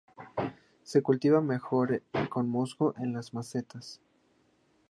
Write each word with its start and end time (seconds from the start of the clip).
Se 0.81 1.03
cultivan 1.03 1.45
mejor 1.45 2.01
con 2.31 2.49
musgo 2.49 2.95
en 2.97 3.13
las 3.13 3.35
macetas. 3.35 4.01